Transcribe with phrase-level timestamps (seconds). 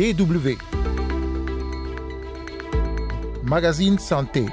[0.00, 0.56] DW.
[3.42, 4.46] Magazine Santé.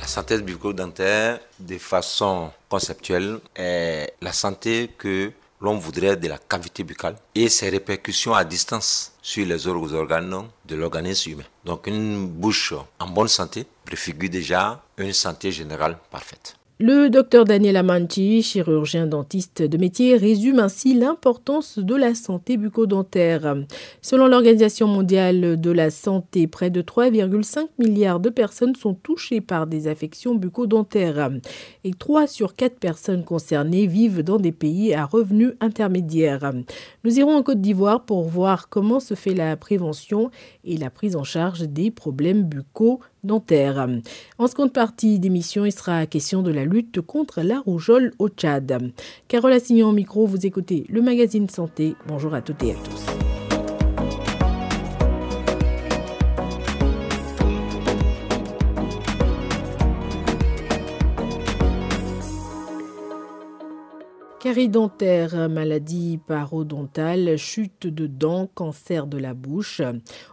[0.00, 6.84] La synthèse bucco-dentaire, de façon conceptuelle, est la santé que l'on voudrait de la cavité
[6.84, 11.44] buccale et ses répercussions à distance sur les autres organes de l'organisme humain.
[11.64, 16.54] Donc une bouche en bonne santé préfigure déjà une santé générale parfaite.
[16.78, 23.56] Le docteur Daniel Amanti, chirurgien dentiste de métier, résume ainsi l'importance de la santé bucco-dentaire.
[24.02, 29.66] Selon l'Organisation mondiale de la santé, près de 3,5 milliards de personnes sont touchées par
[29.66, 31.30] des affections bucco-dentaires
[31.84, 36.52] et 3 sur 4 personnes concernées vivent dans des pays à revenus intermédiaires.
[37.04, 40.30] Nous irons en Côte d'Ivoire pour voir comment se fait la prévention
[40.62, 43.00] et la prise en charge des problèmes buccaux
[44.38, 48.92] En seconde partie d'émission, il sera question de la lutte contre la rougeole au Tchad.
[49.28, 51.94] Carole Assignon au micro, vous écoutez le magazine Santé.
[52.06, 53.25] Bonjour à toutes et à tous.
[64.46, 69.82] Carie dentaire, maladie parodontale, chute de dents, cancer de la bouche,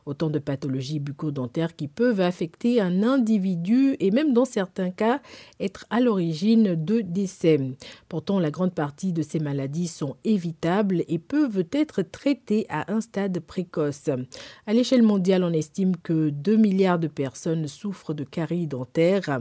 [0.06, 5.20] autant de pathologies bucco-dentaires qui peuvent affecter un individu et même dans certains cas
[5.60, 7.60] être à l'origine de décès.
[8.08, 13.02] Pourtant, la grande partie de ces maladies sont évitables et peuvent être traitées à un
[13.02, 14.12] stade précoce.
[14.68, 19.40] À l'échelle mondiale, on estime que 2 milliards de personnes souffrent de caries dentaires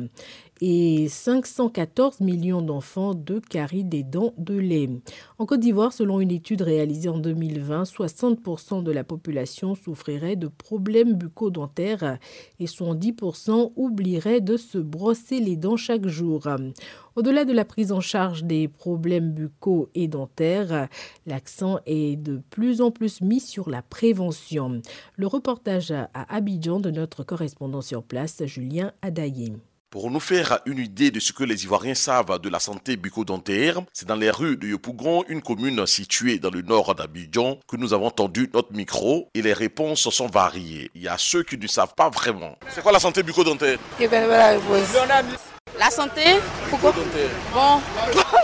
[0.65, 4.89] et 514 millions d'enfants de caries des dents de lait.
[5.41, 10.47] En Côte d'Ivoire, selon une étude réalisée en 2020, 60% de la population souffrirait de
[10.47, 12.17] problèmes bucco-dentaires
[12.61, 16.47] et 70% oublierait de se brosser les dents chaque jour.
[17.17, 20.87] Au-delà de la prise en charge des problèmes buccaux et dentaires,
[21.27, 24.81] l'accent est de plus en plus mis sur la prévention.
[25.17, 29.55] Le reportage à Abidjan de notre correspondant sur place, Julien Adaye.
[29.93, 33.83] Pour nous faire une idée de ce que les Ivoiriens savent de la santé bucco-dentaire,
[33.93, 37.93] c'est dans les rues de Yopougon, une commune située dans le nord d'Abidjan, que nous
[37.93, 40.91] avons tendu notre micro et les réponses sont variées.
[40.95, 42.57] Il y a ceux qui ne savent pas vraiment.
[42.71, 43.79] C'est quoi la santé bucco-dentaire?
[45.79, 46.23] La santé
[46.71, 46.95] Pourquoi?
[47.53, 47.81] Bon.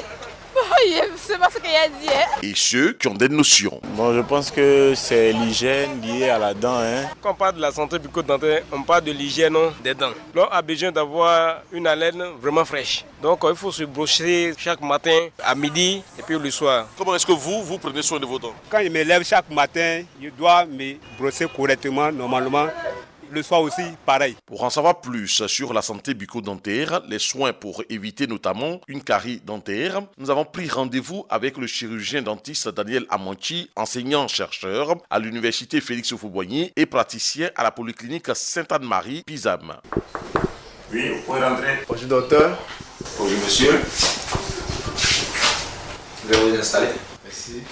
[1.29, 2.09] c'est pas ce qu'il a dit.
[2.09, 2.41] Hein.
[2.43, 3.81] Et ceux qui ont des notions.
[3.97, 6.79] Bon, je pense que c'est l'hygiène liée à la dent.
[6.79, 7.05] Hein.
[7.21, 10.13] Quand on parle de la santé bucco-dentaire, on parle de l'hygiène des dents.
[10.35, 13.05] L'homme a besoin d'avoir une haleine vraiment fraîche.
[13.23, 16.87] Donc il faut se brosser chaque matin, à midi et puis le soir.
[16.97, 18.55] Comment est-ce que vous, vous prenez soin de vos dents?
[18.71, 22.69] Quand je me lève chaque matin, je dois me brosser correctement, normalement
[23.31, 24.37] le soir aussi, pareil.
[24.47, 29.41] Pour en savoir plus sur la santé bucco-dentaire, les soins pour éviter notamment une carie
[29.45, 36.13] dentaire, nous avons pris rendez-vous avec le chirurgien dentiste Daniel Amanchi, enseignant-chercheur à l'université Félix
[36.13, 39.75] Houphouët-Boigny et praticien à la polyclinique Sainte-Anne-Marie, Pisam.
[40.93, 41.85] Oui, vous pouvez rentrer.
[41.89, 42.59] Bonjour docteur.
[43.19, 43.81] Bonjour monsieur.
[46.25, 46.89] Je vais vous installer.
[47.25, 47.63] Merci.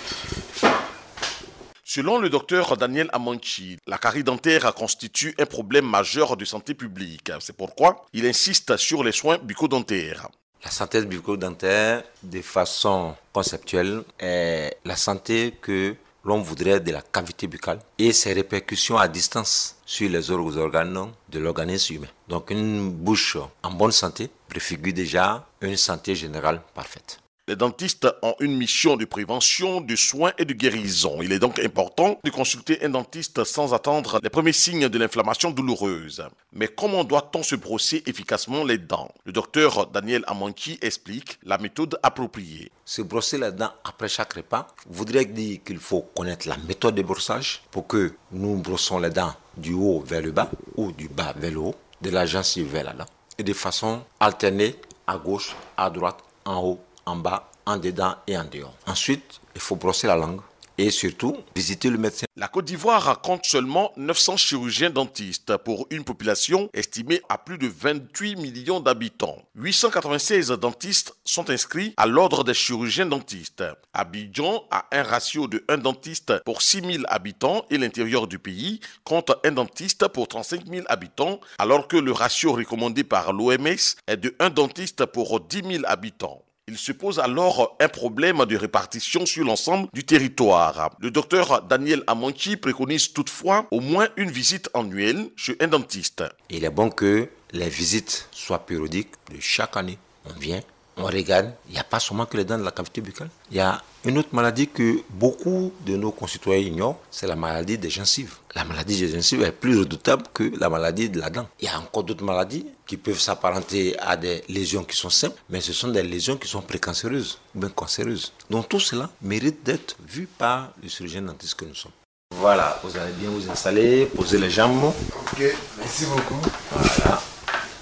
[1.96, 7.32] Selon le docteur Daniel Amanchi, la carie dentaire constitue un problème majeur de santé publique.
[7.40, 10.28] C'est pourquoi il insiste sur les soins bucco-dentaires.
[10.62, 17.46] La santé bucco-dentaire, de façon conceptuelle, est la santé que l'on voudrait de la cavité
[17.46, 22.08] buccale et ses répercussions à distance sur les autres organes de l'organisme humain.
[22.28, 27.20] Donc une bouche en bonne santé préfigure déjà une santé générale parfaite.
[27.48, 31.22] Les dentistes ont une mission de prévention, de soins et de guérison.
[31.22, 35.52] Il est donc important de consulter un dentiste sans attendre les premiers signes de l'inflammation
[35.52, 36.24] douloureuse.
[36.52, 39.14] Mais comment doit-on se brosser efficacement les dents?
[39.26, 42.72] Le docteur Daniel Amanki explique la méthode appropriée.
[42.84, 47.02] Se brosser les dents après chaque repas voudrait dire qu'il faut connaître la méthode de
[47.02, 51.32] brossage pour que nous brossons les dents du haut vers le bas ou du bas
[51.36, 53.06] vers le haut, de la gencive vers la dent,
[53.38, 54.74] et de façon alternée
[55.06, 58.74] à gauche, à droite, en haut en bas, en dedans et en dehors.
[58.86, 60.41] Ensuite, il faut brosser la langue
[60.78, 62.26] et surtout visiter le médecin.
[62.36, 67.66] La Côte d'Ivoire compte seulement 900 chirurgiens dentistes pour une population estimée à plus de
[67.66, 69.42] 28 millions d'habitants.
[69.54, 73.64] 896 dentistes sont inscrits à l'ordre des chirurgiens dentistes.
[73.94, 78.80] Abidjan a un ratio de 1 dentiste pour 6 000 habitants et l'intérieur du pays
[79.04, 84.16] compte un dentiste pour 35 000 habitants alors que le ratio recommandé par l'OMS est
[84.18, 86.42] de 1 dentiste pour 10 000 habitants.
[86.68, 90.91] Il se pose alors un problème de répartition sur l'ensemble du territoire.
[90.98, 96.24] Le docteur Daniel Amonchi préconise toutefois au moins une visite annuelle chez un dentiste.
[96.51, 99.97] Il est bon que les visites soient périodiques de chaque année.
[100.24, 100.60] On vient,
[100.97, 103.28] on regarde, il n'y a pas seulement que les dents de la cavité buccale.
[103.51, 107.77] Il y a une autre maladie que beaucoup de nos concitoyens ignorent, c'est la maladie
[107.77, 108.37] des gencives.
[108.54, 111.47] La maladie des gencives est plus redoutable que la maladie de la dent.
[111.60, 115.41] Il y a encore d'autres maladies qui peuvent s'apparenter à des lésions qui sont simples,
[115.51, 118.33] mais ce sont des lésions qui sont précancéreuses ou bien cancéreuses.
[118.48, 121.93] Donc tout cela mérite d'être vu par le chirurgien dentiste que nous sommes.
[122.34, 124.84] Voilà, vous allez bien vous installer, poser les jambes.
[124.84, 125.43] Ok,
[125.78, 126.41] merci beaucoup.
[126.71, 127.21] Voilà.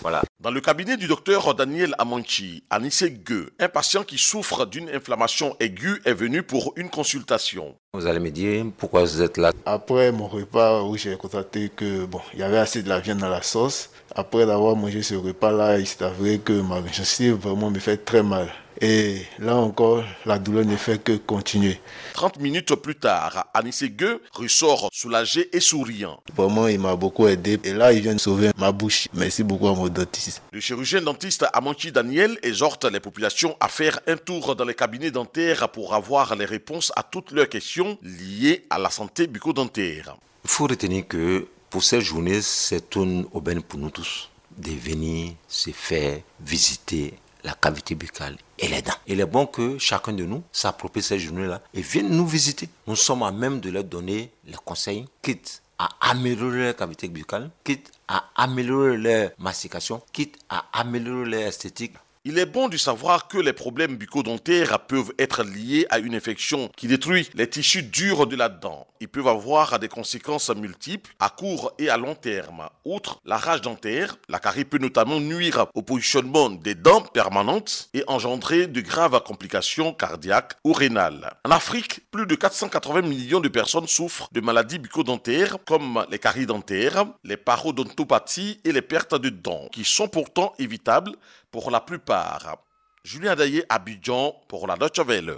[0.05, 0.21] Voilà.
[0.39, 5.57] Dans le cabinet du docteur Daniel Amanchi, Anissé Gueux, un patient qui souffre d'une inflammation
[5.61, 7.75] aiguë est venu pour une consultation.
[7.95, 9.51] Vous allez me dire pourquoi vous êtes là?
[9.65, 13.21] Après mon repas où j'ai constaté que bon, il y avait assez de la viande
[13.21, 17.71] dans la sauce, après avoir mangé ce repas-là, il s'est avéré que ma gencive vraiment
[17.71, 18.49] me fait très mal.
[18.81, 21.81] Et là encore, la douleur ne fait que continuer.
[22.15, 26.21] 30 minutes plus tard, Anissé Gueux ressort soulagé et souriant.
[26.35, 27.59] Vraiment, il m'a beaucoup aidé.
[27.63, 29.09] Et là, il vient de sauver ma bouche.
[29.15, 30.43] Merci beaucoup à mon dentiste.
[30.53, 35.13] Le chirurgien dentiste Amanchi Daniel exhorte les populations à faire un tour dans les cabinets
[35.13, 40.17] dentaires pour avoir les réponses à toutes leurs questions liées à la santé bucco-dentaire.
[40.45, 45.33] Il faut retenir que pour cette journée, c'est une aubaine pour nous tous de venir
[45.49, 48.93] se faire visiter la cavité buccale et les dents.
[49.09, 52.69] Il est bon que chacun de nous s'approprie cette journée-là et vienne nous visiter.
[52.87, 57.51] Nous sommes à même de leur donner les conseils, quitte à améliorer leur cavité buccale,
[57.65, 61.95] quitte à améliorer leur mastication, quitte à améliorer leur esthétique.
[62.27, 66.71] Il est bon de savoir que les problèmes bucco-dentaires peuvent être liés à une infection
[66.75, 68.87] qui détruit les tissus durs de la dent.
[69.01, 72.71] Ils peuvent avoir des conséquences multiples à court et à long terme.
[72.87, 78.03] Outre la rage dentaire, la carie peut notamment nuire au positionnement des dents permanentes et
[78.07, 81.35] engendrer de graves complications cardiaques ou rénales.
[81.45, 86.47] En Afrique, plus de 480 millions de personnes souffrent de maladies bucco-dentaires comme les caries
[86.47, 91.13] dentaires, les parodontopathies et les pertes de dents, qui sont pourtant évitables
[91.55, 92.65] pour la plupart.
[93.05, 95.35] Julien Daillé, Abidjan, pour la Deutsche Welle.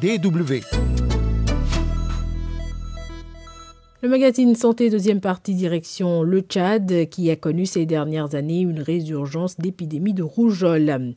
[0.00, 0.60] DW.
[4.00, 8.78] Le magazine Santé, deuxième partie, direction le Tchad, qui a connu ces dernières années une
[8.78, 11.14] résurgence d'épidémie de rougeole.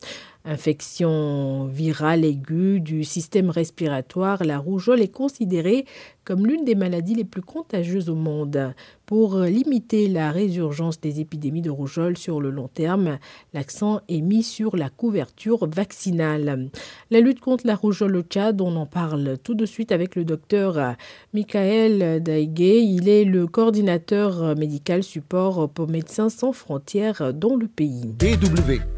[0.48, 5.84] Infection virale aiguë du système respiratoire, la rougeole est considérée
[6.24, 8.72] comme l'une des maladies les plus contagieuses au monde.
[9.04, 13.18] Pour limiter la résurgence des épidémies de rougeole sur le long terme,
[13.52, 16.70] l'accent est mis sur la couverture vaccinale.
[17.10, 20.24] La lutte contre la rougeole au Tchad, on en parle tout de suite avec le
[20.24, 20.96] docteur
[21.34, 22.80] Michael Daigué.
[22.80, 28.14] Il est le coordinateur médical support pour Médecins sans frontières dans le pays.
[28.18, 28.97] DW.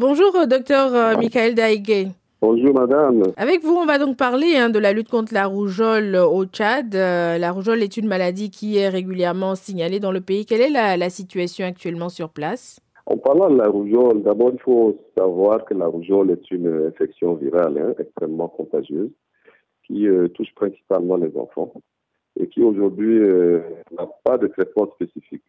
[0.00, 2.06] Bonjour, euh, docteur euh, Michael Daigué.
[2.40, 3.22] Bonjour madame.
[3.36, 6.94] Avec vous, on va donc parler hein, de la lutte contre la rougeole au Tchad.
[6.94, 10.46] Euh, la rougeole est une maladie qui est régulièrement signalée dans le pays.
[10.46, 12.80] Quelle est la, la situation actuellement sur place?
[13.04, 17.34] En parlant de la rougeole, d'abord il faut savoir que la rougeole est une infection
[17.34, 19.10] virale hein, extrêmement contagieuse
[19.86, 21.74] qui euh, touche principalement les enfants
[22.40, 23.60] et qui aujourd'hui euh,
[23.92, 25.44] n'a pas de traitement spécifique.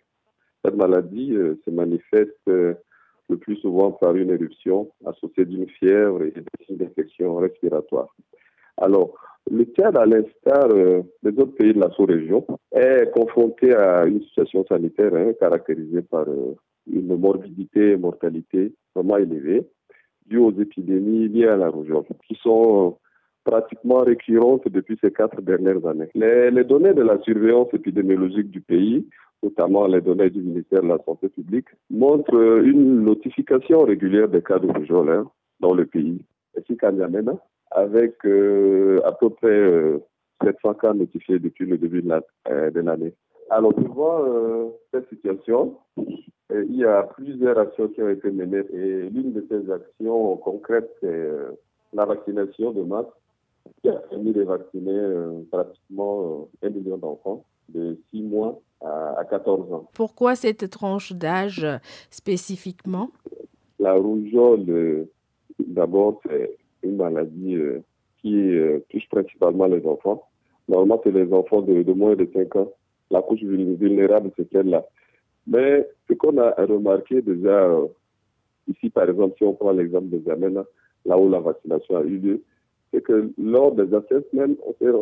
[0.65, 1.33] Cette maladie
[1.65, 2.38] se manifeste
[3.30, 8.14] le plus souvent par une éruption associée d'une fièvre et des signes d'infection respiratoire.
[8.78, 9.14] Alors,
[9.50, 14.22] le Tchad, à l'instar euh, des autres pays de la sous-région, est confronté à une
[14.22, 16.56] situation sanitaire hein, caractérisée par euh,
[16.92, 19.68] une morbidité et mortalité vraiment élevée,
[20.28, 25.42] due aux épidémies liées à la rougeole, qui sont euh, pratiquement récurrentes depuis ces quatre
[25.42, 26.10] dernières années.
[26.13, 29.08] Les, les données de la surveillance épidémiologique du pays
[29.43, 34.60] notamment les données du ministère de la Santé publique, montrent une notification régulière des cas
[34.60, 36.24] de rougeole hein, dans le pays,
[37.71, 40.00] avec euh, à peu près euh,
[40.43, 42.12] 700 cas notifiés depuis le début de
[42.50, 43.13] euh, l'année.
[43.50, 48.63] Alors, devant euh, cette situation, euh, il y a plusieurs actions qui ont été menées
[48.74, 51.29] et l'une de ces actions concrètes, c'est
[51.93, 53.05] la vaccination de masse
[53.81, 55.01] qui a permis de vacciner
[55.51, 59.89] pratiquement un million d'enfants de 6 mois à 14 ans.
[59.94, 61.65] Pourquoi cette tranche d'âge
[62.10, 63.10] spécifiquement?
[63.80, 65.08] La rougeole,
[65.60, 67.58] d'abord, c'est une maladie
[68.22, 68.51] qui
[68.89, 70.27] touche principalement les enfants.
[70.68, 72.72] Normalement, c'est les enfants de, de, moins de 5 ans.
[73.10, 74.86] La couche vulnérable, c'est celle-là.
[75.48, 77.70] Mais ce qu'on a remarqué déjà
[78.68, 80.63] ici, par exemple, si on prend l'exemple de Zamena,
[81.06, 82.44] là où la vaccination a eu lieu,
[82.91, 84.55] c'est que lors des assessments,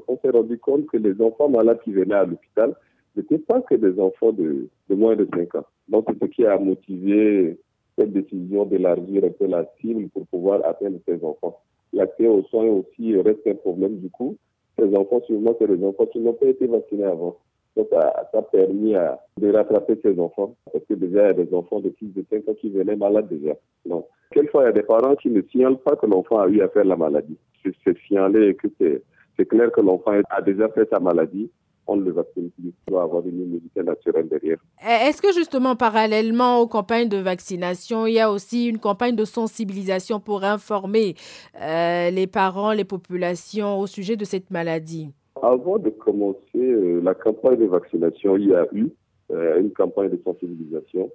[0.07, 2.75] on s'est rendu compte que les enfants malades qui venaient à l'hôpital
[3.15, 5.65] n'étaient pas que des enfants de, moins de 5 ans.
[5.87, 7.57] Donc, c'est ce qui a motivé
[7.97, 11.59] cette décision d'élargir un peu la cible pour pouvoir atteindre ces enfants.
[11.91, 14.37] L'accès aux soins aussi reste un problème du coup.
[14.77, 17.37] Ces enfants, souvent, c'est les enfants qui n'ont pas été vaccinés avant.
[17.75, 18.93] Donc, ça, a permis
[19.37, 20.55] de rattraper ces enfants.
[20.71, 22.95] Parce que déjà, il y a des enfants de plus de 5 ans qui venaient
[22.95, 23.53] malades déjà.
[23.85, 26.61] Donc, quelquefois, il y a des parents qui ne signalent pas que l'enfant a eu
[26.61, 27.37] à faire la maladie.
[27.63, 31.49] C'est signalé que c'est clair que l'enfant a déjà fait sa maladie
[31.89, 32.71] on ne le vaccine plus.
[32.87, 34.57] Il doit avoir une immunité naturelle derrière.
[34.81, 39.25] Est-ce que justement, parallèlement aux campagnes de vaccination, il y a aussi une campagne de
[39.25, 41.15] sensibilisation pour informer
[41.59, 45.11] euh, les parents, les populations au sujet de cette maladie?
[45.41, 48.87] Avant de commencer euh, la campagne de vaccination, il y a eu
[49.31, 51.11] euh, une campagne de sensibilisation.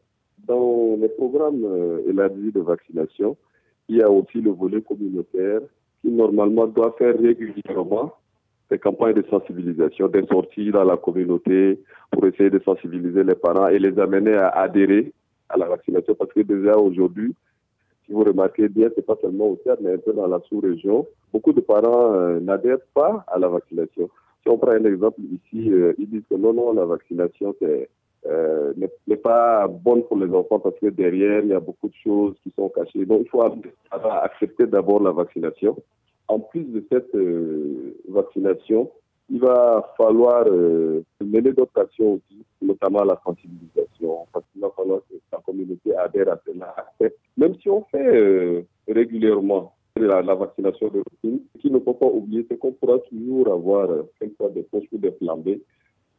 [0.47, 1.67] Dans les programmes
[2.07, 3.37] élargis de vaccination,
[3.89, 5.61] il y a aussi le volet communautaire
[6.03, 8.13] qui normalement doit faire régulièrement
[8.71, 13.69] des campagnes de sensibilisation, des sorties dans la communauté pour essayer de sensibiliser les parents
[13.69, 15.13] et les amener à adhérer
[15.49, 16.15] à la vaccination.
[16.15, 17.35] Parce que déjà aujourd'hui,
[18.07, 21.07] si vous remarquez bien, c'est pas seulement au Tchad, mais un peu dans la sous-région,
[21.33, 24.09] beaucoup de parents euh, n'adhèrent pas à la vaccination.
[24.43, 28.75] Si on prend un exemple ici, euh, ils disent que non, non, la vaccination euh,
[29.07, 32.35] n'est pas bonne pour les enfants parce que derrière, il y a beaucoup de choses
[32.43, 33.07] qui sont cachées.
[33.07, 35.77] Donc, il faut accepter d'abord la vaccination
[36.29, 37.15] en plus de cette
[38.09, 38.91] vaccination,
[39.29, 44.27] il va falloir mener d'autres actions aussi, notamment la sensibilisation,
[45.55, 46.75] communauté adhère à cela.
[47.37, 52.07] Même si on fait euh, régulièrement la, vaccination de routine, ce qu'il ne faut pas
[52.07, 55.63] oublier, c'est qu'on pourra toujours avoir quelquefois des poches ou des flambées.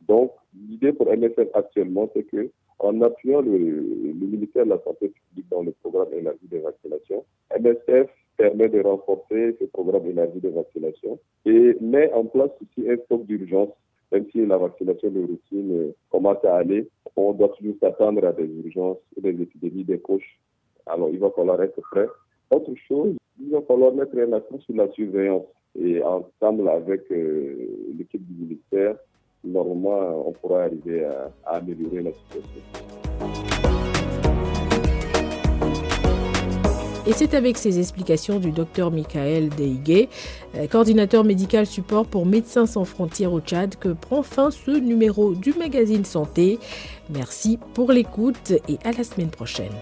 [0.08, 2.50] Donc, l'idée pour MSF actuellement, c'est que
[2.80, 7.26] en appuyant le, le ministère de la Santé publique dans le programme élargi de vaccination,
[7.58, 12.98] MSF permet de renforcer ce programme élargi de vaccination et met en place aussi un
[13.06, 13.70] stock d'urgence.
[14.16, 18.32] Même si la vaccination de routine euh, commence à aller, on doit toujours s'attendre à
[18.32, 20.40] des urgences, des épidémies, des couches.
[20.86, 22.08] Alors, il va falloir être prêt.
[22.50, 25.44] Autre chose, il va falloir mettre un accent sur la surveillance.
[25.78, 28.96] Et ensemble avec euh, l'équipe du ministère,
[29.44, 33.05] normalement, on pourra arriver à améliorer la situation.
[37.08, 40.10] Et c'est avec ces explications du docteur Michael Deigué,
[40.56, 45.36] euh, coordinateur médical support pour Médecins sans frontières au Tchad, que prend fin ce numéro
[45.36, 46.58] du magazine Santé.
[47.12, 49.74] Merci pour l'écoute et à la semaine prochaine.